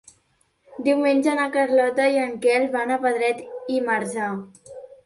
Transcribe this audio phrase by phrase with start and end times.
[0.87, 4.37] Diumenge na Carlota i en Quel van a Pedret i Marzà.